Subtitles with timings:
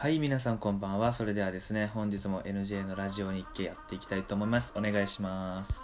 [0.00, 1.12] はい、皆さんこんばんは。
[1.12, 4.72] それではですね、本日も NJ のラジオ日記やっていきたいと思います。
[4.76, 5.82] お願いします。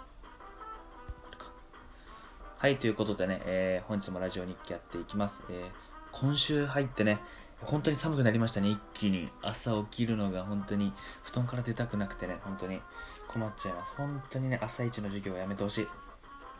[2.57, 5.43] はい、ということでね、えー本日もラジオ日記やっていきます。
[5.49, 5.69] えー
[6.13, 7.19] 今週入ってね、
[7.59, 9.27] 本当に寒くなりましたね、一気に。
[9.41, 12.79] 朝起きるのが本当に、布団から出たくなくてね、本当に
[13.27, 13.95] 困っちゃいます。
[13.97, 15.87] 本当にね、朝一の授業はやめてほしい。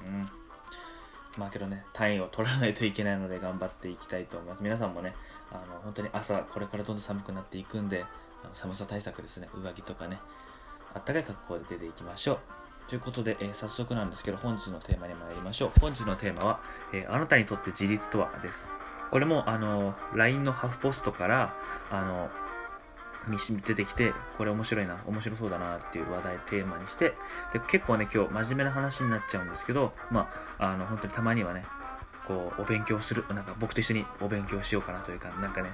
[0.06, 0.30] うん。
[1.38, 4.64] まあけどね、単位を取らないといけないので頑張っていきたいと思います。
[4.64, 5.14] 皆さんもね、
[5.52, 8.06] あの本当に朝これからどんどん寒くなっていくんで、
[8.44, 10.20] あの寒さ対策ですね、上着とかね、
[10.94, 12.40] あったかい格好で出ていきましょう。
[12.88, 15.80] ということで、えー早速なんですけど、本日のテーマに参りましょう。
[15.80, 16.60] 本日のテーマは、
[16.94, 18.66] えーあなたにとって自立とはです。
[19.12, 21.56] これも、あの、LINE のハフポストから、
[21.92, 22.30] あの、
[23.28, 27.14] 出てきて、これ面白いな、面白そうだなっていう話題テーマにして、
[27.54, 30.30] で結構ね、今日真面目な話になっちゃうんですけど、ま
[30.60, 31.64] あ、あの、本当にたまにはね、
[32.28, 35.70] こう、お勉強する、なんか僕と一緒にお勉強しようかなというか、なんかね、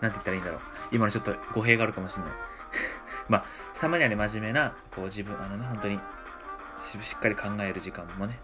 [0.00, 0.60] なんて言ったらいいんだろう。
[0.92, 2.32] 今のちょっと語弊があるかもしれない。
[3.28, 3.44] まあ、
[3.78, 5.98] たまにはね、真面目な、こう、自分、あのね、本当に、
[6.78, 8.38] しっかり考える時間もね、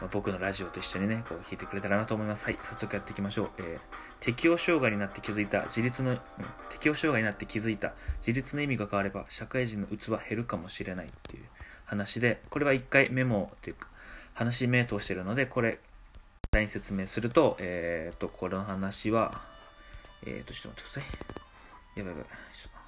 [0.00, 2.44] まあ僕のラジオと一緒にね、こう、聞いてくれたらなと思います。
[2.44, 3.50] はい、早速やっていきましょう。
[3.58, 6.20] えー適応障害になって気づいた自立の、うん
[6.70, 11.44] 適応障害になって気づいた自立の意味が変われば社会人の器減るかもしれないっていう
[11.84, 13.88] 話でこれは一回メモっていうか
[14.34, 15.78] 話名通してるのでこれ
[16.50, 19.32] 簡単に説明するとえっ、とこの話は
[20.26, 21.00] えっ、とちょっと待ってくださ
[21.96, 22.30] いやばいやばいちょ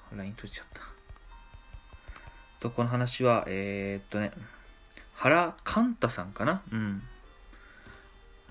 [0.07, 0.65] っと LINE 閉じちゃっ
[2.59, 4.31] たとこの話はえっ、とね
[5.17, 6.61] 原寛太さんかな？
[6.71, 7.01] うん。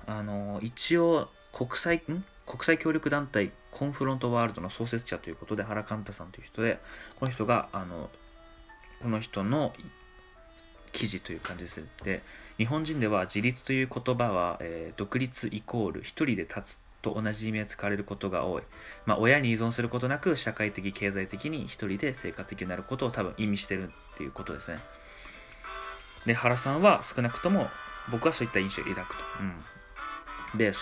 [0.07, 2.01] あの一応国際ん？
[2.47, 6.79] 国際協力団体コンフロントワールドの創設者ということで原寛太さんという人で
[7.19, 8.11] この人があの
[9.03, 9.73] この人の
[10.93, 11.81] 記事という感じです。
[12.05, 12.23] で
[12.57, 18.63] 日本人では自立という言葉は、えー独立イコール一人で立つと同じ意味で使われることが多い、
[19.05, 24.79] まあ、親に依存することなく社会的経済的に一人で生活的になることを多分意味してるっていうことですね
[26.27, 27.69] で原さんは少なくとも
[28.11, 29.23] 僕はそういった印象を抱くと、
[30.53, 30.81] うん、でそ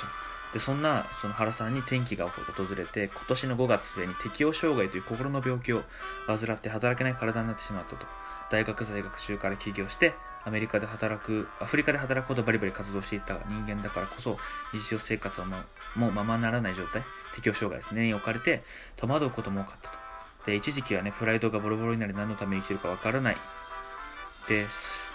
[0.53, 5.83] でそんなその原さんに転機が訪れて今年の5月末に適応障害という心の病気を
[6.27, 8.07] 患って働けない体になってしまったと。
[8.51, 14.37] 大学在学中から起業してアメリカで働くアフリカで働くほどバリバリ活動していた人間だからこそ
[14.73, 15.57] 日常生活はも
[15.97, 17.03] うもうままならない状態。
[17.35, 18.07] 適応障害ですね。
[18.07, 18.63] に置かれて
[18.97, 19.97] 戸惑うことも多かったと。
[20.47, 23.37] で一時期はねプライドがボロボロになり何のために生きてるかわからない。
[24.49, 24.67] で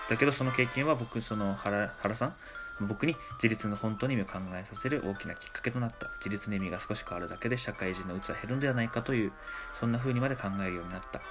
[0.09, 2.34] だけどその経験は僕その原原さん？
[2.81, 6.08] 僕に自立の本当に意味を考えさせる大きなきっかけとなった。
[6.20, 9.31] 自立の意味が少し変わるだけで社会人の器は減るんではないかという
[9.80, 11.22] そんな風にまで考えるようになった。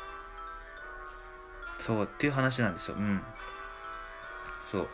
[1.81, 2.97] そうっていう話なんですよ。
[2.99, 3.21] うん。
[4.71, 4.89] そう。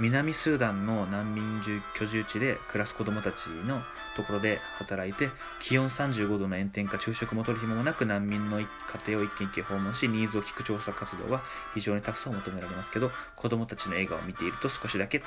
[0.00, 3.82] 南スーダンの難民居住地で暮らす子供たちの
[4.16, 5.28] ところで働いて
[5.60, 8.66] 気温35度の炎天下昼食も取る暇もなく難民の家
[9.06, 11.42] 庭を一軒一軒訪問しニーズを聞く調査活動は
[11.74, 15.22] 非常にタフさを求められますけど子供たちの笑顔を見ていると少しだけ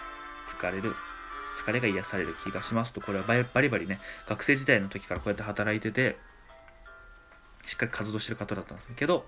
[0.59, 0.93] 疲れる
[1.63, 6.17] 疲れが癒される気がしますとこれはバリバリね学生時代の時からこうやって働いてて
[7.65, 9.25] しっかり活動してる方だったんですけど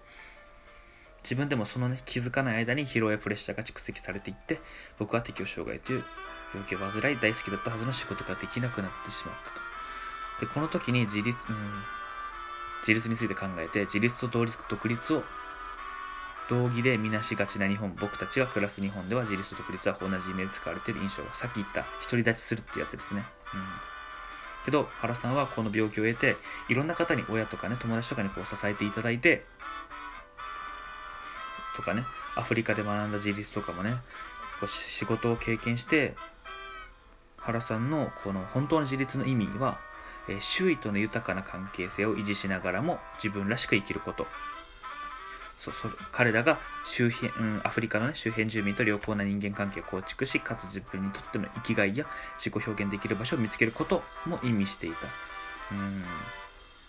[1.27, 4.61] 自分でもそのね気づかない間に疲労やプレッシャーが蓄積されていって
[4.97, 6.03] 僕は適応障害という
[6.53, 9.51] 病気を患い大好きだったはずの仕事ができなくなってしまった
[10.39, 10.47] と。
[10.47, 11.83] でこの時に自立、うん、
[12.81, 15.23] 自立について考えて自立と独立を
[16.49, 23.25] 同義で見なしがちな日本僕たちが暮らす日本では自立と独立は同じ意味で使われている印象がさっき言った独り立ちするってやつですね。
[23.53, 23.61] うん。
[24.63, 26.37] けど原さんはこの病気を得て
[26.69, 29.43] いろんな方に親とかね友達とかにこう支えていただいて
[31.77, 32.03] とかね
[32.35, 33.95] アフリカで学んだ自立とかもね
[34.67, 36.15] 仕事を経験して
[37.37, 39.77] 原さんのこの本当の自立の意味は、
[40.27, 44.25] え周囲との豊かな関係性を維持しながらも自分らしく生きること。
[45.59, 52.05] そうそ彼らが周辺、うん、アフリカの、ね、周辺住民と良好な人間関係を構築しかつ自分にとっての生きがいや
[52.37, 55.07] 自己表現できる場所を見つけることも意味していた。
[55.71, 56.03] うん。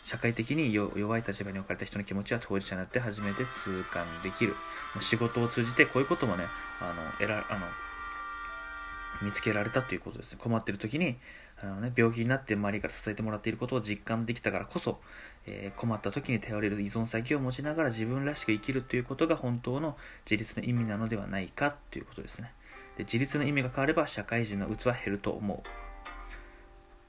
[0.09, 4.53] 社会的に弱い立場に置かれた人の気持ちは当事者になって初めて痛感できる。
[4.95, 6.47] もう仕事を通じてこういうこともね
[6.81, 7.67] あの得らあの
[9.21, 10.39] 見つけられたということですね。
[10.41, 11.19] 困ってる時に
[11.63, 14.99] あの、ね、病気になって周りから支えてもらっていることを実感できたからこそ、
[15.45, 22.55] えー困った時に頼れる依存先を持ちながら自分らしく生きるということが本当の自立の意味なのではないかということですね。
[22.97, 25.61] で自立の意味が変われば社会人の器は減ると思う。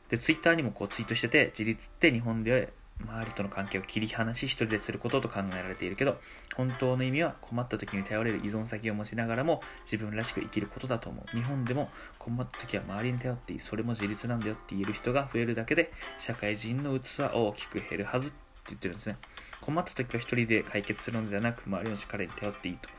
[0.10, 6.18] でツイッターにもこうツイートしてて自立って日本で周りとの関係を切り離し一人ですることと考えられているけど
[6.56, 11.38] 本当の意味は困った時に頼れる依存先を持ちながらも自分らしく生きることだと思う。
[11.38, 13.60] 日本でも困った時は周りに頼っていい。
[13.60, 18.38] それも自立なんだよって言える人が増えるだけで社会人の器は大きく減るはずって
[18.68, 19.18] 言ってるんですね。
[19.62, 22.90] 困った時は一人で解決するのではなく周りの力に頼っていいと。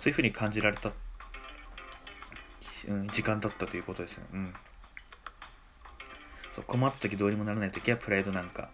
[0.00, 0.92] そういうふうに感じられた、
[2.88, 4.54] うん、時間だったということですね、うん、
[6.54, 8.68] そう困った時どうにもならない時はプライドなんか。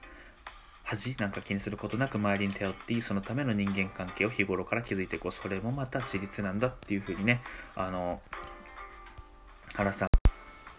[0.92, 5.32] 恥なんか気にすることなく周りに頼っていいそのための人間関係を日頃から築いていこう。
[5.32, 7.40] それもまた自立なんだっていうふうにね
[7.74, 8.20] あの
[9.74, 10.08] 原さん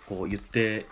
[0.07, 0.86] こう言って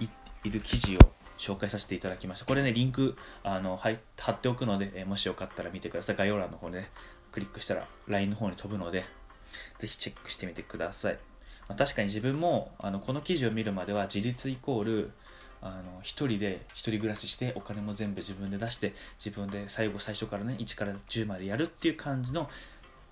[0.43, 0.99] いる記事を
[1.37, 2.45] 紹介させていただきました。
[2.45, 3.91] これねリンクあの貼
[4.31, 6.15] っておくので、えもしよかったら見てください。
[6.15, 6.89] 概要欄の方でね
[7.31, 9.05] クリックしたら LINE の方に飛ぶので
[9.79, 11.13] ぜひチェックしてみてください、
[11.67, 15.11] まあ、確かに自分もあのこの記事を見るまでは自立イコール
[15.61, 18.93] あの一人で一人暮らししてお金も全部自分で出して
[19.23, 22.49] 自分で最後最初からね1から10までやるっていう感じの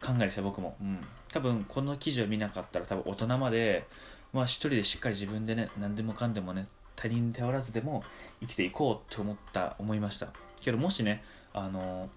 [0.02, 1.00] 考えでした僕も、うん、
[1.32, 3.86] 多分この記事を見なかったら多分大人まで
[4.34, 8.04] まあ一人でしっかり自分でね何でもかんでもね他人に頼らずでも
[8.42, 10.30] 生きていこうって思った思いました。
[10.62, 11.24] けどもしね
[11.54, 12.10] あの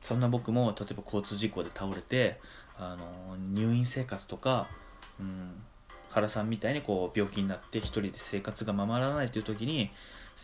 [0.00, 2.40] そんな僕も例えば交通事故で倒れて
[2.76, 4.66] あの入院生活とか、
[5.20, 5.62] うん、
[6.12, 9.90] 原さんみたいにこう病気になって一人で生活がままらないという時に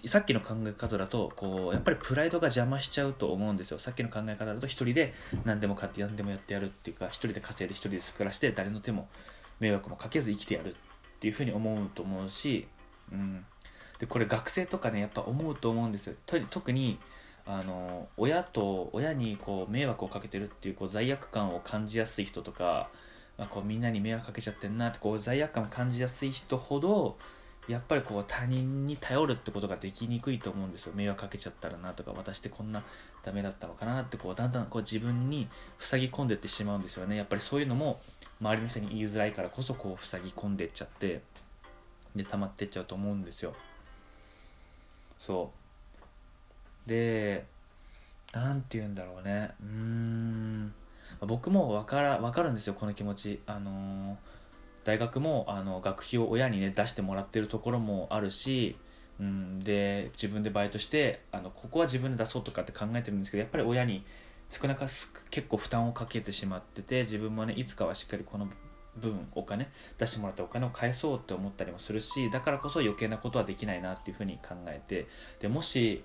[0.07, 3.79] さっきの考え方だとこうやっぱりプライドが邪魔しちゃうと思うんですよ。
[3.79, 5.13] さっきの考え方だと一人で
[5.45, 9.09] 何でも買って何でもやってやるっていうか一人で稼いで一人で暮らして誰の手も
[9.61, 10.75] 迷惑もかけず生きてやるっ
[11.21, 12.69] ていうふうに思うと思うし、
[13.13, 13.45] うん、
[13.99, 16.15] でこれ学生とかねやっぱ思うと思うんですよ。
[16.51, 16.99] 特に
[17.45, 22.91] あの親と親にこう迷惑をかけてるっていうこう罪悪感を感じやすい人とか
[23.39, 27.17] あ、こうみんなに迷惑かけちゃってんなってこう罪悪感を感じやすい人ほど
[27.69, 30.93] やっぱりこう他人に頼るってことができにくいと思うんですよ。
[30.95, 32.83] 迷惑かけちゃったらなとか私ってこんな
[33.23, 35.47] ダメだったのかなってこうだんだんこう自分に
[35.79, 37.17] 塞ぎ込んでってしまうんですよね。
[37.17, 38.01] やっぱりそういうのも
[38.41, 41.21] 周りの人に言いづらいからこそこう塞ぎ込んでっちゃって
[42.17, 43.55] で溜まってっちゃうと思うんですよ。
[45.19, 45.53] そ
[46.87, 46.89] う。
[46.89, 47.45] で
[48.33, 49.51] 何て言うんだろうね。
[49.63, 50.73] うーん。
[51.21, 53.41] 僕も分から分かるんですよこの気持ち。
[53.47, 54.17] あのー、
[54.85, 58.77] 大学もあの学費を親にね出してもらってるところもあるし、
[59.21, 64.05] うん、で自分でバイトしてあのここは自分で出そうとかって考えてるんですけどやっぱり親に
[64.51, 64.87] 少なか
[65.31, 68.49] 結構負担をかけてしまってて自分もねいつかはしっかりこの
[68.99, 75.07] 分お金出してもらったお金を返そうって思ったりもするしだからこそ余計なことはできないなっていうふうに考えて
[75.41, 76.03] でもし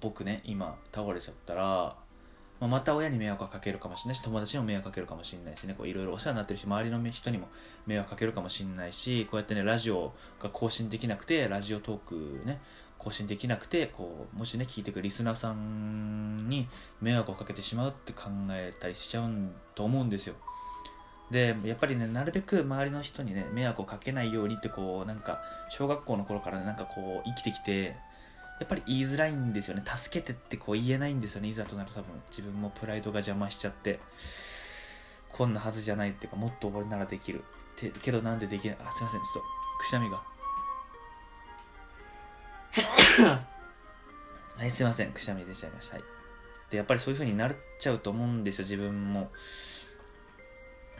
[0.00, 1.96] 僕ね今倒れちゃったら
[2.60, 5.74] まあ、また親に迷惑をかけるかもしれないし友達にも迷惑かけるかもしれないしね。
[5.82, 7.48] いろいろお世話になってるし周りの人にも
[7.86, 11.98] 迷惑かけるかもしれないしこうやってねラジオが更新できなくてラジオトー
[12.40, 12.60] クね
[12.98, 16.68] 更新できなくてこうもしね聞いてくるリスナーさんに
[17.00, 19.30] 迷惑をかけてしまうって考えたりしちゃう
[19.74, 20.34] と思うんですよ。
[21.30, 25.40] でやっぱりねなるべく周りの人にね迷惑をかけないようにってこうなんか
[25.70, 27.96] 小学校の頃からねなんかこう生きてきて
[28.60, 29.82] やっぱり言いづらいんですよね。
[29.86, 31.48] 助けてってこう言えないんですよね。
[31.48, 33.98] いざとなると多分自分もプライドが邪魔しちゃって
[35.32, 37.42] こんなはずじゃないっていうかもっと俺ならできる。
[37.76, 38.76] てけどなんでできない？
[38.84, 39.20] あすいません。
[39.20, 39.42] ちょっと
[39.80, 40.22] くしゃみが。
[44.58, 45.12] はいすいません。
[45.12, 46.04] くしゃみ出ちゃいました、はい、
[46.70, 48.64] でやっぱりそういう風になっちゃうと思うんですよ。
[48.64, 49.30] 自分も。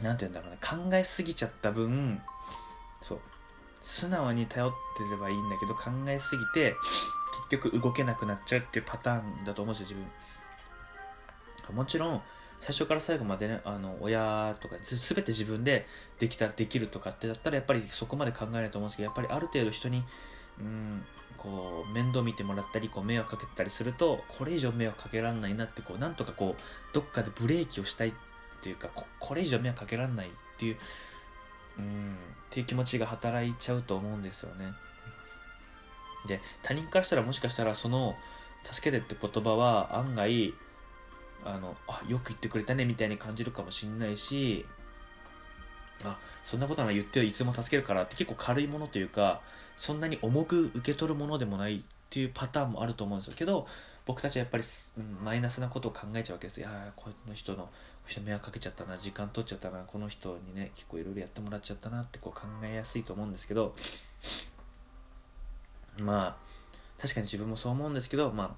[0.00, 0.58] 何て言うんだろうね。
[0.62, 2.22] 考えすぎちゃった分
[3.02, 3.20] そう。
[3.82, 6.74] 素直に頼ってればいいんだけど考えすぎて
[7.48, 10.08] 結局動けなくなっちゃうっていうパターンだと思うんですよ自
[11.68, 12.22] 分もちろん
[12.60, 15.86] 最初から最後までねあの親とか全て自分で
[16.18, 20.04] できたできるとかってだったらやっぱりそこまで考えないと思うんですけどやっぱりある程度人に
[20.58, 21.04] うん
[21.38, 28.12] こう面倒見てもらったりこう迷惑かけたりするとこれ以上迷惑かけられないなってこうなんとかこうどっかでブレーキをしたいっ
[28.60, 30.76] ていうかこれ以上迷惑かけられないっていう
[31.78, 34.72] うんっていう気持ちが働いちゃうと思うんですよね。
[36.26, 38.16] で他人からしたらもしかしたらその
[38.64, 40.54] 「助けて」って言葉は案外
[41.44, 44.66] あのあよく言ってくれたねみたいに感じるかもしんないし
[46.04, 49.40] あそんなことなら言ってよいつも助けるからって結構軽いものというか
[49.76, 53.66] そんなに重く受け取るものでもないっていうパターンもあると思うんですけど
[54.06, 54.64] 僕たちはやっぱり、
[55.22, 57.68] マイナスなことを考えちゃうわけですいやこの人の
[58.06, 63.74] 人迷惑かけちゃったな時間取っちゃったなこの人にね結構いろいろやってもらっちゃったなってこう考えやすいと思うんですけど
[66.00, 68.56] まあ確かに自分もそう思うんですけどま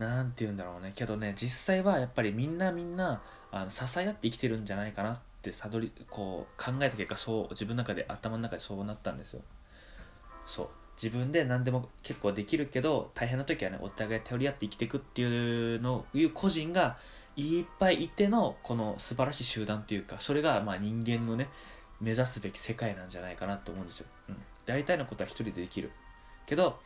[0.00, 0.92] あなんて言うんだろうね。
[0.94, 3.20] けどね実際はやっぱりみんなみんな
[3.50, 9.40] あの支え合って生きてるんじゃないかなってたどりこう考えた結果そう自分の中で頭の中でそうなったんですよ。
[10.46, 10.68] そう。
[11.00, 16.98] 自分で何でも結構できるけど大変な時はねお互い頼り合って生きていくっていうのいう個人が
[17.36, 21.48] いっぱいいてのこの素晴らしい集団というかそれがまあ人間のね
[22.00, 24.36] 目指すべき世界なんじゃないかなと思うんですよ、うん、
[24.68, 25.90] 大体のことは一人でできる
[26.46, 26.78] けど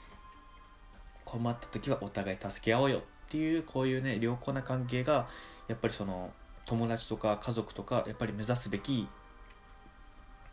[1.24, 5.28] 困った時はお互い助け合おうよっていうこういうね良好な関係が
[5.66, 6.30] やっぱりその
[6.64, 9.08] 友達とか家族とかやっぱり目指すべき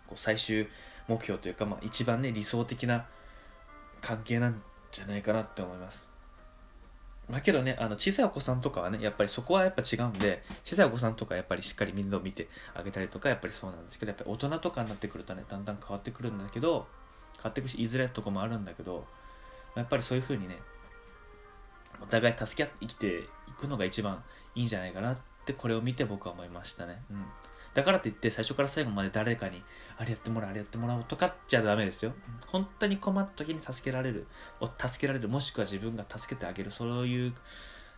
[0.08, 0.68] こう最終
[1.08, 3.06] 目標というか、まあ、一番ね理想的な
[4.02, 6.10] 関係なんじゃないかなって思います。
[7.30, 16.88] まけどね、あの小さいお子さんとかはね、やっぱりそこはやっぱ違うんで、小さいお子さんとかやっぱりしっかり面倒見てあげたりとか、やっぱりそうなんですけど、やっぱり大人とかになってくるとね、だんだん変わってくるんだけど、
[17.42, 19.06] 変わってくし、いずれとかもあるんだけど、
[19.76, 20.58] やっぱりそういう風にね、
[22.02, 23.24] お互い助け合って生きてい
[23.58, 24.24] くのが一番
[24.56, 27.02] いいんじゃないかなってこれを見て僕は思いましたね。
[27.12, 27.26] うん。
[27.74, 29.62] だからといって最初から最後まで誰かに
[29.98, 32.14] あれやってもらうあれやってもらおうとかっちゃダメですよ
[32.48, 34.28] 本当に困った時に助けられる
[34.78, 37.34] 助けられるもしくは自分が助けてあげるそういう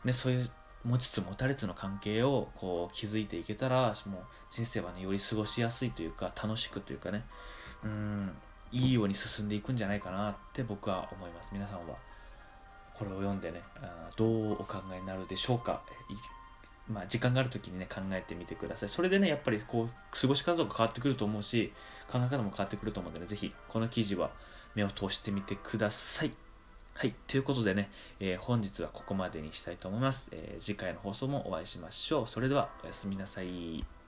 [0.03, 0.49] ねそういう
[0.83, 7.23] 持ちつ持たれつの関係をこう築いていけたらもう人生はねより過ごしやすいというか楽しくというかね
[7.83, 8.31] うん
[8.71, 11.49] いいように進んでいくんじゃないかなって僕は思います。
[11.51, 11.95] 皆さんは。
[12.93, 13.61] これを読んでね
[14.17, 15.81] どうお考えになるでしょうか。
[16.89, 18.89] まあ、時間がある時にね考えてみてください。
[18.89, 21.71] それでねやっぱりこう過ごし方とか変わってくると思うし
[22.11, 24.31] 考え方も変わってくると思うので、ね、ぜひこの記事は
[24.75, 26.31] 目を通してみてください。
[26.93, 32.27] はいということでね、えー、本日はここまでにしたいと思います、えー、次回の放送もお会いしましょう。
[32.27, 34.00] それではおやすみなさい。